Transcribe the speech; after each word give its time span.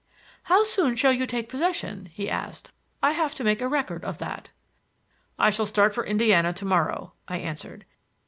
"How 0.45 0.63
soon 0.63 0.95
shall 0.95 1.13
you 1.13 1.27
take 1.27 1.47
possession?" 1.47 2.07
he 2.11 2.27
asked. 2.27 2.71
"I 3.03 3.11
have 3.11 3.35
to 3.35 3.43
make 3.43 3.61
a 3.61 3.67
record 3.67 4.03
of 4.03 4.17
that." 4.17 4.49
"I 5.37 5.51
shall 5.51 5.67
start 5.67 5.93
for 5.93 6.03
Indiana 6.03 6.53
to 6.53 6.65
morrow," 6.65 7.13
I 7.27 7.37
answered. 7.37 7.85